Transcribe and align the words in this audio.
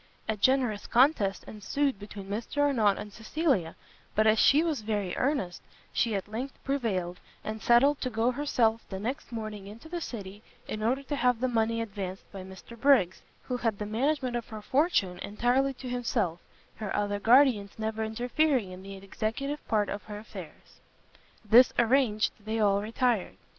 A 0.27 0.35
generous 0.35 0.87
contest 0.87 1.43
ensued 1.43 1.99
between 1.99 2.25
Mr 2.27 2.57
Arnott 2.63 2.97
and 2.97 3.13
Cecilia, 3.13 3.75
but 4.15 4.25
as 4.25 4.39
she 4.39 4.63
was 4.63 4.81
very 4.81 5.15
earnest, 5.15 5.61
she 5.93 6.15
at 6.15 6.27
length 6.27 6.55
prevailed, 6.63 7.19
and 7.43 7.61
settled 7.61 8.01
to 8.01 8.09
go 8.09 8.31
herself 8.31 8.81
the 8.89 8.97
next 8.99 9.31
morning 9.31 9.67
into 9.67 9.87
the 9.87 10.01
city, 10.01 10.41
in 10.67 10.81
order 10.81 11.03
to 11.03 11.15
have 11.15 11.39
the 11.39 11.47
money 11.47 11.81
advanced 11.81 12.23
by 12.31 12.41
Mr 12.41 12.75
Briggs, 12.75 13.21
who 13.43 13.57
had 13.57 13.77
the 13.77 13.85
management 13.85 14.35
of 14.35 14.47
her 14.49 14.63
fortune 14.63 15.19
entirely 15.19 15.75
to 15.75 15.87
himself, 15.87 16.39
her 16.77 16.91
other 16.95 17.19
guardians 17.19 17.77
never 17.77 18.03
interfering 18.03 18.71
in 18.71 18.81
the 18.81 18.95
executive 18.95 19.63
part 19.67 19.87
of 19.87 20.01
her 20.05 20.17
affairs. 20.17 20.79
This 21.45 21.73
arranged, 21.77 22.31
they 22.43 22.59
all 22.59 22.81
retired. 22.81 23.37